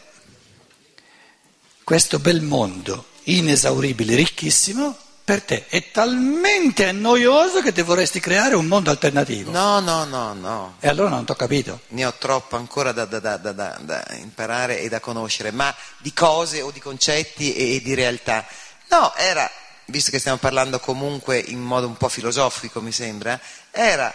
questo 1.83 2.17
bel 2.17 2.41
mondo 2.41 3.07
inesauribile, 3.23 4.15
ricchissimo, 4.15 4.97
per 5.21 5.41
te 5.41 5.65
è 5.67 5.91
talmente 5.91 6.89
noioso 6.93 7.61
che 7.61 7.73
ti 7.73 7.81
vorresti 7.81 8.21
creare 8.21 8.55
un 8.55 8.67
mondo 8.67 8.91
alternativo. 8.91 9.51
No, 9.51 9.81
no, 9.81 10.05
no, 10.05 10.31
no. 10.31 10.75
E 10.79 10.87
allora 10.87 11.09
non 11.09 11.25
ti 11.25 11.31
ho 11.31 11.35
capito. 11.35 11.81
Ne 11.89 12.05
ho 12.05 12.13
troppo 12.17 12.55
ancora 12.55 12.93
da, 12.93 13.03
da, 13.03 13.19
da, 13.19 13.37
da, 13.37 14.05
imparare 14.11 14.79
e 14.79 14.87
da 14.87 15.01
conoscere, 15.01 15.51
ma 15.51 15.75
di 15.97 16.13
cose 16.13 16.61
o 16.61 16.71
di 16.71 16.79
concetti 16.79 17.53
e, 17.53 17.75
e 17.75 17.81
di 17.81 17.95
realtà. 17.95 18.45
No, 18.91 19.13
era, 19.17 19.51
visto 19.87 20.09
che 20.09 20.19
stiamo 20.19 20.37
parlando 20.37 20.79
comunque 20.79 21.37
in 21.37 21.59
modo 21.59 21.85
un 21.85 21.97
po' 21.97 22.07
filosofico, 22.07 22.79
mi 22.79 22.93
sembra, 22.93 23.37
era 23.71 24.13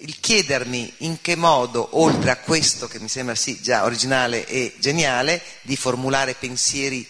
il 0.00 0.20
chiedermi 0.20 0.94
in 0.98 1.20
che 1.20 1.34
modo, 1.34 1.88
oltre 1.92 2.30
a 2.30 2.36
questo 2.36 2.86
che 2.86 3.00
mi 3.00 3.08
sembra 3.08 3.34
sì 3.34 3.60
già 3.60 3.84
originale 3.84 4.46
e 4.46 4.74
geniale, 4.78 5.42
di 5.62 5.76
formulare 5.76 6.34
pensieri 6.34 7.06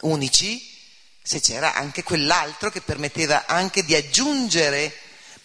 unici, 0.00 0.74
se 1.22 1.40
c'era 1.40 1.74
anche 1.74 2.02
quell'altro 2.02 2.70
che 2.70 2.82
permetteva 2.82 3.46
anche 3.46 3.84
di 3.84 3.94
aggiungere, 3.94 4.94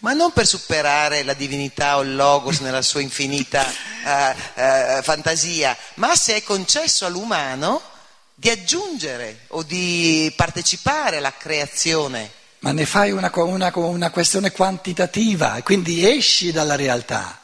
ma 0.00 0.12
non 0.12 0.32
per 0.32 0.46
superare 0.46 1.22
la 1.22 1.32
divinità 1.32 1.96
o 1.96 2.02
il 2.02 2.14
logos 2.14 2.58
nella 2.58 2.82
sua 2.82 3.00
infinita 3.00 3.64
uh, 3.64 4.30
uh, 4.60 5.02
fantasia, 5.02 5.76
ma 5.94 6.14
se 6.14 6.36
è 6.36 6.42
concesso 6.42 7.06
all'umano 7.06 7.80
di 8.34 8.50
aggiungere 8.50 9.44
o 9.48 9.62
di 9.62 10.32
partecipare 10.36 11.18
alla 11.18 11.34
creazione 11.36 12.40
ma 12.62 12.70
ne 12.72 12.86
fai 12.86 13.10
una, 13.10 13.30
una, 13.34 13.72
una 13.74 14.10
questione 14.10 14.52
quantitativa 14.52 15.56
e 15.56 15.62
quindi 15.62 16.08
esci 16.08 16.52
dalla 16.52 16.76
realtà. 16.76 17.40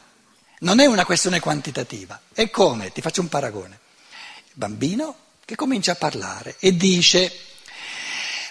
Non 0.60 0.80
è 0.80 0.86
una 0.86 1.04
questione 1.04 1.40
quantitativa. 1.40 2.20
E 2.32 2.50
come? 2.50 2.92
Ti 2.92 3.00
faccio 3.00 3.20
un 3.20 3.28
paragone. 3.28 3.78
Il 4.46 4.52
bambino 4.54 5.16
che 5.44 5.56
comincia 5.56 5.92
a 5.92 5.96
parlare 5.96 6.54
e 6.60 6.76
dice, 6.76 7.32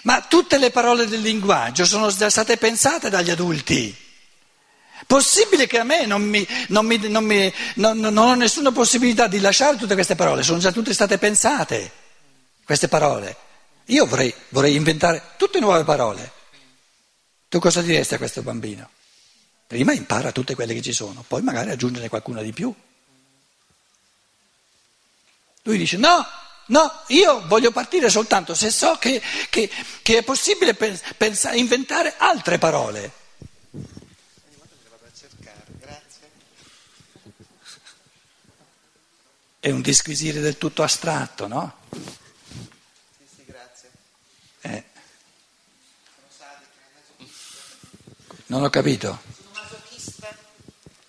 ma 0.02 0.20
tutte 0.28 0.58
le 0.58 0.70
parole 0.70 1.06
del 1.06 1.22
linguaggio 1.22 1.86
sono 1.86 2.10
già 2.14 2.28
state 2.28 2.58
pensate 2.58 3.08
dagli 3.08 3.30
adulti. 3.30 3.96
Possibile 5.06 5.66
che 5.66 5.78
a 5.78 5.84
me 5.84 6.04
non, 6.04 6.20
mi, 6.22 6.46
non, 6.68 6.84
mi, 6.84 6.98
non, 7.08 7.24
mi, 7.24 7.52
non, 7.76 8.16
ho 8.16 8.34
nessuna 8.34 8.72
possibilità 8.72 9.26
di 9.26 9.40
lasciare 9.40 9.78
tutte 9.78 9.94
queste 9.94 10.16
parole, 10.16 10.42
sono 10.42 10.58
già 10.58 10.70
tutte 10.70 10.92
state 10.92 11.16
pensate, 11.16 11.90
queste 12.62 12.88
parole. 12.88 13.36
Io 13.86 14.04
vorrei, 14.04 14.34
vorrei 14.50 14.74
inventare 14.74 15.22
tutte 15.38 15.60
nuove 15.60 15.84
parole. 15.84 16.36
Tu 17.48 17.58
cosa 17.58 17.80
diresti 17.80 18.14
a 18.14 18.18
questo 18.18 18.42
bambino? 18.42 18.90
Prima 19.66 19.92
impara 19.92 20.32
tutte 20.32 20.54
quelle 20.54 20.74
che 20.74 20.82
ci 20.82 20.92
sono, 20.92 21.24
poi 21.26 21.42
magari 21.42 21.70
aggiungere 21.70 22.08
qualcuna 22.08 22.42
di 22.42 22.52
più. 22.52 22.74
Lui 25.62 25.76
dice 25.78 25.96
no, 25.96 26.26
no, 26.66 27.02
io 27.08 27.46
voglio 27.46 27.70
partire 27.70 28.08
soltanto 28.10 28.54
se 28.54 28.70
so 28.70 28.96
che, 28.96 29.20
che, 29.50 29.70
che 30.02 30.18
è 30.18 30.22
possibile 30.22 30.74
pensa, 30.74 31.52
inventare 31.52 32.14
altre 32.16 32.58
parole. 32.58 33.12
È 39.60 39.70
un 39.70 39.80
disquisire 39.80 40.40
del 40.40 40.56
tutto 40.56 40.82
astratto, 40.82 41.46
no? 41.46 41.76
Non 48.48 48.64
ho 48.64 48.70
capito. 48.70 49.20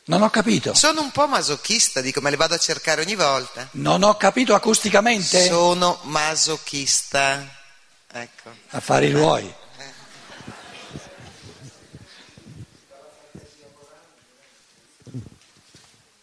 Non 0.06 0.24
ho 0.24 0.30
capito. 0.30 0.74
Sono 0.74 1.02
un 1.02 1.12
po' 1.12 1.28
masochista, 1.28 2.02
dico, 2.02 2.20
me 2.20 2.32
le 2.32 2.36
vado 2.36 2.56
a 2.56 2.58
cercare 2.58 3.02
ogni 3.02 3.16
volta. 3.16 3.70
Non 3.74 4.04
ho 4.04 4.16
capito 4.18 4.54
acusticamente. 4.54 5.48
Sono 5.48 6.00
masochista. 6.04 7.48
Ecco. 8.12 8.50
Affari 8.70 9.12
tuoi. 9.12 9.54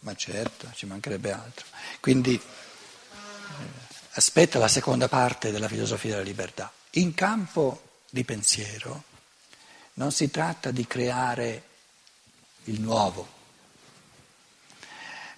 Ma 0.01 0.15
certo, 0.15 0.71
ci 0.75 0.85
mancherebbe 0.85 1.33
altro. 1.33 1.65
Quindi 2.01 2.35
eh, 2.35 2.41
aspetta 4.11 4.59
la 4.59 4.69
seconda 4.69 5.09
parte 5.09 5.51
della 5.51 5.69
filosofia 5.69 6.11
della 6.11 6.23
libertà. 6.23 6.71
In 6.91 7.15
campo 7.15 8.01
di 8.11 8.23
pensiero 8.25 9.15
non 9.97 10.13
si 10.13 10.31
tratta 10.31 10.71
di 10.71 10.87
creare 10.87 11.63
il 12.65 12.81
nuovo, 12.81 13.35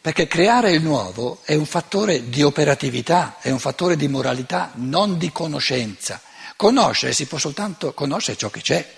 perché 0.01 0.27
creare 0.27 0.73
il 0.73 0.83
nuovo 0.83 1.41
è 1.45 1.55
un 1.55 1.67
fattore 1.67 2.29
di 2.29 2.43
operatività, 2.43 3.37
è 3.41 3.51
un 3.51 3.59
fattore 3.59 3.97
di 3.97 4.09
moralità, 4.09 4.71
non 4.77 5.19
di 5.19 5.31
conoscenza. 5.33 6.21
Conoscere 6.57 7.13
si 7.13 7.27
può 7.27 7.39
soltanto 7.39 7.93
conoscere 7.93 8.37
ciò 8.37 8.49
che 8.49 8.61
c'è. 8.61 8.95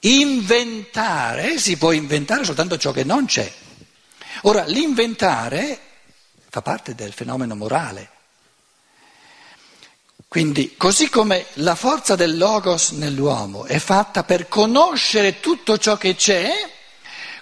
Inventare 0.00 1.58
si 1.58 1.76
può 1.76 1.92
inventare 1.92 2.44
soltanto 2.44 2.76
ciò 2.76 2.92
che 2.92 3.04
non 3.04 3.26
c'è. 3.26 3.50
Ora, 4.42 4.64
l'inventare 4.64 5.80
fa 6.50 6.62
parte 6.62 6.94
del 6.94 7.12
fenomeno 7.12 7.54
morale. 7.56 8.10
Quindi, 10.28 10.76
così 10.76 11.08
come 11.08 11.46
la 11.54 11.74
forza 11.74 12.14
del 12.14 12.36
logos 12.36 12.90
nell'uomo 12.90 13.64
è 13.64 13.78
fatta 13.78 14.24
per 14.24 14.46
conoscere 14.46 15.40
tutto 15.40 15.78
ciò 15.78 15.96
che 15.96 16.14
c'è, 16.14 16.76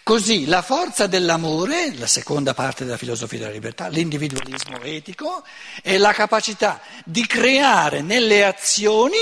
Così 0.07 0.47
la 0.47 0.63
forza 0.63 1.09
dell'amore, 1.09 1.93
la 1.97 2.07
seconda 2.07 2.55
parte 2.55 2.85
della 2.85 2.97
filosofia 2.97 3.41
della 3.41 3.51
libertà, 3.51 3.89
l'individualismo 3.89 4.81
etico, 4.83 5.43
è 5.83 5.99
la 5.99 6.13
capacità 6.13 6.81
di 7.05 7.27
creare 7.27 8.03
nelle 8.03 8.45
azioni 8.45 9.19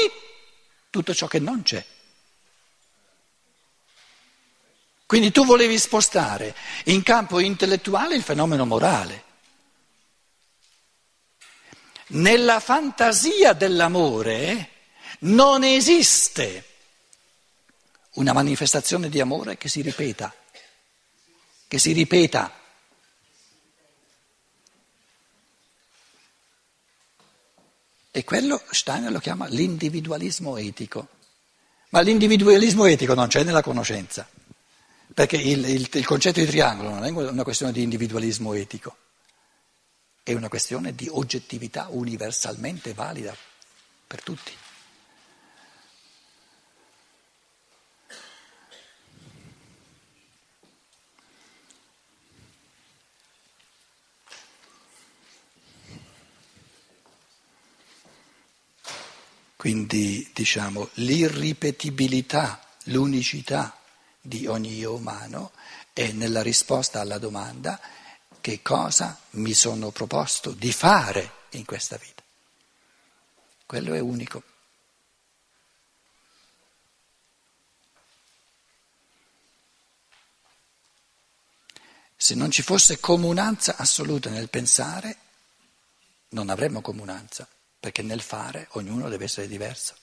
tutto 0.90 1.14
ciò 1.14 1.26
che 1.26 1.38
non 1.38 1.62
c'è. 1.62 1.82
Quindi 5.06 5.30
tu 5.30 5.46
volevi 5.46 5.78
spostare 5.78 6.54
in 6.84 7.02
campo 7.02 7.38
intellettuale 7.38 8.14
il 8.14 8.22
fenomeno 8.22 8.66
morale. 8.66 9.24
Nella 12.14 12.60
fantasia 12.60 13.52
dell'amore 13.52 14.70
non 15.20 15.64
esiste 15.64 16.64
una 18.14 18.32
manifestazione 18.32 19.08
di 19.08 19.20
amore 19.20 19.56
che 19.56 19.68
si 19.68 19.80
ripeta 19.80 20.32
che 21.74 21.80
si 21.80 21.90
ripeta. 21.90 22.52
E 28.12 28.22
quello 28.22 28.62
Steiner 28.70 29.10
lo 29.10 29.18
chiama 29.18 29.48
l'individualismo 29.48 30.56
etico. 30.56 31.08
Ma 31.88 32.00
l'individualismo 32.00 32.84
etico 32.84 33.14
non 33.14 33.26
c'è 33.26 33.42
nella 33.42 33.62
conoscenza, 33.62 34.28
perché 35.12 35.36
il, 35.36 35.64
il, 35.68 35.88
il 35.92 36.06
concetto 36.06 36.38
di 36.38 36.46
triangolo 36.46 36.90
non 36.90 37.04
è 37.04 37.10
una 37.10 37.42
questione 37.42 37.72
di 37.72 37.82
individualismo 37.82 38.52
etico, 38.54 38.96
è 40.24 40.32
una 40.32 40.48
questione 40.48 40.94
di 40.94 41.06
oggettività 41.10 41.88
universalmente 41.90 42.94
valida 42.94 43.36
per 44.06 44.22
tutti. 44.22 44.52
Quindi 59.56 60.30
diciamo 60.34 60.88
l'irripetibilità, 60.94 62.62
l'unicità 62.84 63.78
di 64.20 64.46
ogni 64.46 64.74
io 64.74 64.94
umano 64.94 65.52
è 65.92 66.12
nella 66.12 66.42
risposta 66.42 67.00
alla 67.00 67.18
domanda 67.18 67.78
che 68.44 68.60
cosa 68.60 69.18
mi 69.30 69.54
sono 69.54 69.90
proposto 69.90 70.50
di 70.50 70.70
fare 70.70 71.46
in 71.52 71.64
questa 71.64 71.96
vita. 71.96 72.22
Quello 73.64 73.94
è 73.94 74.00
unico. 74.00 74.42
Se 82.14 82.34
non 82.34 82.50
ci 82.50 82.60
fosse 82.60 83.00
comunanza 83.00 83.78
assoluta 83.78 84.28
nel 84.28 84.50
pensare, 84.50 85.16
non 86.28 86.50
avremmo 86.50 86.82
comunanza 86.82 87.48
perché 87.80 88.02
nel 88.02 88.20
fare 88.20 88.68
ognuno 88.72 89.08
deve 89.08 89.24
essere 89.24 89.48
diverso. 89.48 89.96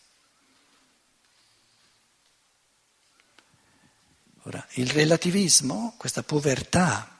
Ora, 4.45 4.65
il 4.71 4.89
relativismo, 4.89 5.93
questa 5.95 6.23
povertà 6.23 7.19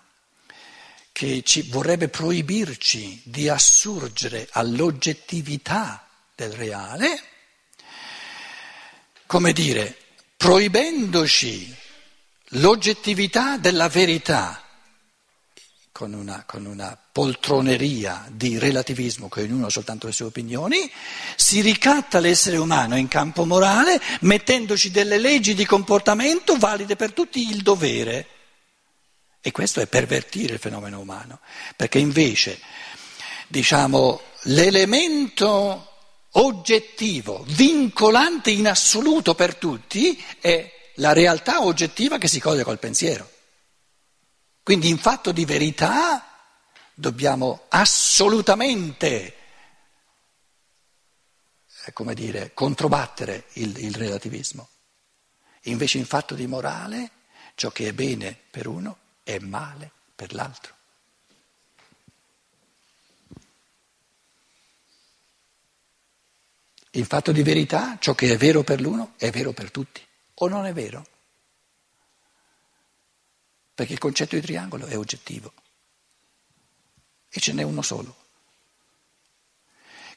che 1.21 1.43
ci 1.43 1.61
vorrebbe 1.69 2.07
proibirci 2.07 3.21
di 3.25 3.47
assurgere 3.47 4.47
all'oggettività 4.53 6.07
del 6.33 6.51
reale, 6.51 7.21
come 9.27 9.53
dire, 9.53 9.95
proibendoci 10.35 11.75
l'oggettività 12.53 13.57
della 13.57 13.87
verità 13.87 14.63
con 15.91 16.13
una, 16.13 16.43
con 16.47 16.65
una, 16.65 16.97
poltroneria 17.11 18.25
di 18.31 18.57
relativismo 18.57 19.29
che 19.29 19.43
ognuno 19.43 19.67
ha 19.67 19.69
soltanto 19.69 20.07
le 20.07 20.13
sue 20.13 20.25
opinioni, 20.25 20.89
si 21.35 21.61
ricatta 21.61 22.19
l'essere 22.19 22.57
umano 22.57 22.97
in 22.97 23.07
campo 23.07 23.46
morale 23.46 24.01
mettendoci 24.22 24.89
delle 24.89 25.19
leggi 25.19 25.53
di 25.53 25.67
comportamento 25.67 26.57
valide 26.57 26.96
per 26.96 27.13
tutti 27.13 27.48
il 27.48 27.61
dovere. 27.61 28.40
E 29.41 29.51
questo 29.51 29.81
è 29.81 29.87
pervertire 29.87 30.53
il 30.53 30.59
fenomeno 30.59 30.99
umano, 30.99 31.39
perché 31.75 31.97
invece, 31.97 32.59
diciamo, 33.47 34.21
l'elemento 34.43 35.87
oggettivo, 36.33 37.43
vincolante 37.47 38.51
in 38.51 38.67
assoluto 38.67 39.33
per 39.33 39.55
tutti, 39.55 40.23
è 40.39 40.71
la 40.95 41.13
realtà 41.13 41.63
oggettiva 41.63 42.19
che 42.19 42.27
si 42.27 42.39
coglie 42.39 42.63
col 42.63 42.77
pensiero. 42.77 43.29
Quindi 44.61 44.89
in 44.89 44.99
fatto 44.99 45.31
di 45.31 45.43
verità 45.43 46.23
dobbiamo 46.93 47.65
assolutamente, 47.69 49.35
eh, 51.85 51.93
come 51.93 52.13
dire, 52.13 52.53
controbattere 52.53 53.45
il, 53.53 53.75
il 53.79 53.95
relativismo. 53.95 54.69
Invece 55.63 55.97
in 55.97 56.05
fatto 56.05 56.35
di 56.35 56.45
morale 56.45 57.09
ciò 57.55 57.71
che 57.71 57.87
è 57.87 57.93
bene 57.93 58.37
per 58.51 58.67
uno 58.67 59.00
è 59.24 59.40
male 59.40 59.92
per 60.16 60.34
l'altro. 60.34 60.75
In 66.92 67.05
fatto 67.05 67.31
di 67.31 67.42
verità 67.42 67.98
ciò 68.00 68.14
che 68.14 68.34
è 68.34 68.38
vero 68.38 68.64
per 68.64 68.81
l'uno 68.81 69.14
è 69.18 69.29
vero 69.31 69.53
per 69.53 69.72
tutti, 69.72 70.05
o 70.36 70.48
non 70.48 70.66
è 70.66 70.74
vero? 70.74 71.05
perché 73.81 73.94
il 73.94 74.00
concetto 74.00 74.36
di 74.36 74.42
triangolo 74.42 74.86
è 74.86 74.96
oggettivo 74.96 75.51
e 77.29 77.40
ce 77.40 77.51
n'è 77.51 77.64
uno 77.64 77.81
solo. 77.81 78.16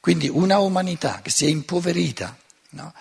Quindi 0.00 0.28
una 0.28 0.58
umanità 0.58 1.22
che 1.22 1.30
si 1.30 1.46
è 1.46 1.48
impoverita, 1.48 2.36
no? 2.70 2.92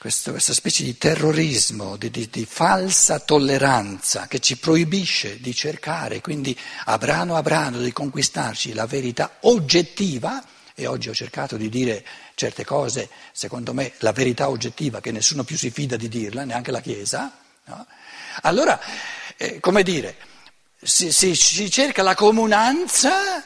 Questa, 0.00 0.30
questa, 0.30 0.54
specie 0.54 0.82
di 0.82 0.96
terrorismo, 0.96 1.98
di, 1.98 2.10
di, 2.10 2.26
di, 2.30 2.46
falsa 2.46 3.18
tolleranza 3.20 4.28
che 4.28 4.38
ci 4.38 4.56
proibisce 4.56 5.38
di 5.40 5.54
cercare, 5.54 6.22
quindi 6.22 6.58
a 6.86 6.96
brano 6.96 7.36
a 7.36 7.42
brano 7.42 7.78
di 7.80 7.92
conquistarci 7.92 8.72
la 8.72 8.86
verità 8.86 9.36
oggettiva, 9.40 10.42
e 10.74 10.86
oggi 10.86 11.10
ho 11.10 11.14
cercato 11.14 11.58
di 11.58 11.68
dire 11.68 12.02
certe 12.34 12.64
cose, 12.64 13.10
secondo 13.32 13.74
me 13.74 13.92
la 13.98 14.12
verità 14.12 14.48
oggettiva 14.48 15.02
che 15.02 15.12
nessuno 15.12 15.44
più 15.44 15.58
si 15.58 15.70
fida 15.70 15.96
di 15.96 16.08
dirla, 16.08 16.44
neanche 16.44 16.70
la 16.70 16.80
Chiesa, 16.80 17.36
no? 17.66 17.86
allora 18.40 18.80
eh, 19.36 19.60
come 19.60 19.82
dire, 19.82 20.16
si, 20.80 21.12
si, 21.12 21.34
si 21.34 21.70
cerca 21.70 22.02
la 22.02 22.14
comunanza 22.14 23.44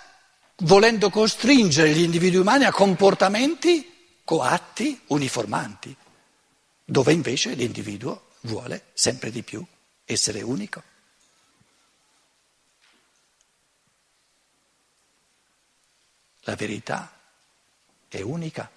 volendo 0.58 1.10
costringere 1.10 1.90
gli 1.90 2.02
individui 2.02 2.38
umani 2.38 2.62
a 2.62 2.70
comportamenti 2.70 3.90
coatti, 4.22 5.00
uniformanti, 5.08 5.96
dove 6.84 7.12
invece 7.12 7.54
l'individuo 7.54 8.32
vuole 8.42 8.90
sempre 8.92 9.30
di 9.30 9.42
più 9.42 9.64
essere 10.04 10.42
unico. 10.42 10.82
La 16.40 16.54
verità 16.56 17.10
è 18.06 18.20
unica. 18.20 18.70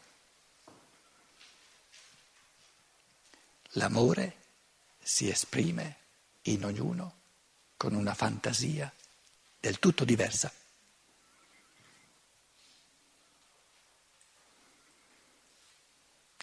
L'amore 3.71 4.35
si 5.03 5.29
esprime 5.29 5.97
in 6.43 6.63
ognuno 6.63 7.15
con 7.75 7.93
una 7.93 8.13
fantasia 8.13 8.91
del 9.59 9.79
tutto 9.79 10.05
diversa. 10.05 10.51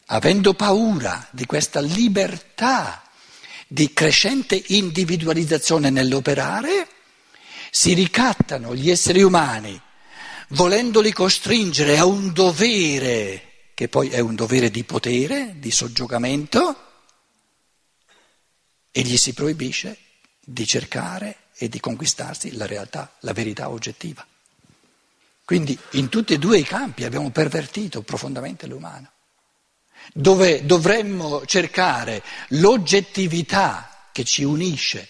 Avendo 0.07 0.55
paura 0.55 1.27
di 1.31 1.47
questa 1.47 1.81
libertà 1.81 3.03
di 3.67 3.93
crescente 3.93 4.62
individualizzazione 4.69 5.90
nell'operare, 5.90 6.88
si 7.71 7.93
ricattano 7.95 8.75
gli 8.75 8.90
esseri 8.90 9.23
umani, 9.23 9.81
volendoli 10.49 11.12
costringere 11.12 11.99
a 11.99 12.05
un 12.05 12.33
dovere, 12.33 13.71
che 13.75 13.88
poi 13.88 14.11
è 14.11 14.21
un 14.21 14.35
dovere 14.35 14.71
di 14.71 14.85
potere, 14.85 15.57
di 15.59 15.71
soggiogamento, 15.71 16.83
e 18.93 19.03
gli 19.03 19.17
si 19.17 19.33
proibisce 19.33 19.99
di 20.38 20.67
cercare 20.67 21.38
e 21.57 21.69
di 21.69 21.81
conquistarsi 21.81 22.53
la 22.53 22.67
realtà, 22.67 23.12
la 23.21 23.33
verità 23.33 23.71
oggettiva. 23.71 24.25
Quindi 25.45 25.77
in 25.93 26.09
tutti 26.09 26.35
e 26.35 26.38
due 26.38 26.59
i 26.59 26.62
campi 26.62 27.05
abbiamo 27.05 27.31
pervertito 27.31 28.03
profondamente 28.03 28.67
l'umano, 28.67 29.11
dove 30.12 30.64
dovremmo 30.64 31.45
cercare 31.47 32.23
l'oggettività 32.49 34.09
che 34.12 34.25
ci 34.25 34.45
unisce, 34.45 35.09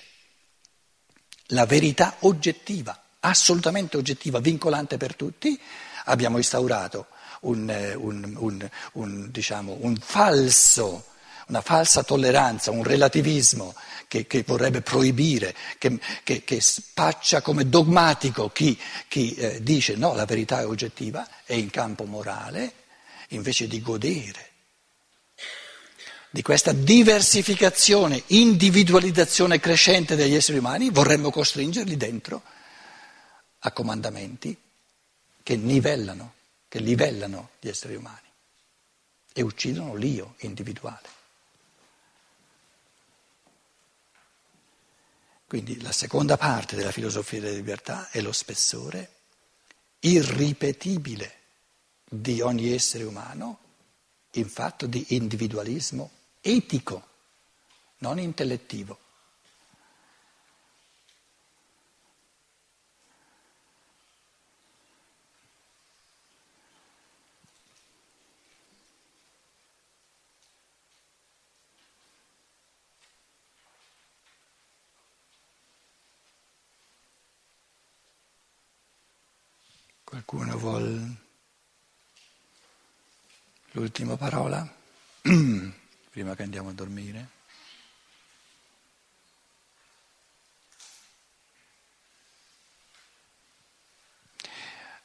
la 1.48 1.66
verità 1.66 2.16
oggettiva, 2.20 2.98
assolutamente 3.20 3.96
oggettiva, 3.96 4.38
vincolante 4.38 4.96
per 4.96 5.14
tutti, 5.14 5.60
abbiamo 6.04 6.38
instaurato 6.38 7.08
un, 7.40 7.68
un, 7.96 8.34
un, 8.36 8.70
un 8.92 9.30
diciamo, 9.30 9.78
falso 10.00 11.04
una 11.46 11.60
falsa 11.60 12.02
tolleranza, 12.02 12.70
un 12.70 12.82
relativismo 12.82 13.74
che, 14.08 14.26
che 14.26 14.44
vorrebbe 14.46 14.80
proibire, 14.80 15.54
che, 15.76 15.98
che, 16.22 16.42
che, 16.42 16.60
spaccia 16.60 17.42
come 17.42 17.68
dogmatico 17.68 18.48
chi, 18.48 18.78
chi 19.08 19.34
eh, 19.34 19.62
dice 19.62 19.94
no, 19.96 20.14
la 20.14 20.24
verità 20.24 20.60
è 20.60 20.66
oggettiva, 20.66 21.28
è 21.44 21.52
in 21.52 21.68
campo 21.68 22.04
morale, 22.04 22.72
invece 23.28 23.66
di 23.66 23.82
godere 23.82 24.52
di 26.34 26.42
questa 26.42 26.72
diversificazione, 26.72 28.24
individualizzazione 28.26 29.60
crescente 29.60 30.16
degli 30.16 30.34
esseri 30.34 30.58
umani, 30.58 30.90
vorremmo 30.90 31.30
costringerli 31.30 31.96
dentro 31.96 32.42
a 33.60 33.70
comandamenti 33.70 34.58
che 35.44 35.54
nivellano, 35.54 36.34
che 36.66 36.80
livellano 36.80 37.50
gli 37.60 37.68
esseri 37.68 37.94
umani 37.94 38.26
e 39.32 39.42
uccidono 39.42 39.94
l'io 39.94 40.34
individuale. 40.38 41.08
Quindi 45.46 45.80
la 45.82 45.92
seconda 45.92 46.36
parte 46.36 46.74
della 46.74 46.90
filosofia 46.90 47.42
della 47.42 47.54
libertà 47.54 48.10
è 48.10 48.20
lo 48.20 48.32
spessore 48.32 49.12
irripetibile 50.00 51.32
di 52.02 52.40
ogni 52.40 52.72
essere 52.72 53.04
umano 53.04 53.60
in 54.32 54.48
fatto 54.48 54.86
di 54.86 55.04
individualismo 55.10 56.10
etico, 56.46 57.08
non 58.00 58.18
intellettivo. 58.18 58.98
Qualcuno 80.04 80.58
vuole 80.58 81.16
l'ultima 83.70 84.16
parola? 84.16 84.70
prima 86.14 86.36
che 86.36 86.44
andiamo 86.44 86.68
a 86.68 86.72
dormire? 86.72 87.28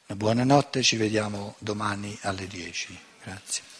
Una 0.05 0.17
buona 0.19 0.43
ci 0.83 0.97
vediamo 0.97 1.55
domani 1.57 2.15
alle 2.21 2.45
10. 2.45 2.99
Grazie. 3.23 3.78